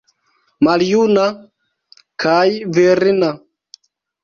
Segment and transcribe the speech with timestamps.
[0.67, 1.25] Maljuna,
[2.25, 2.47] kaj
[2.79, 3.31] virina.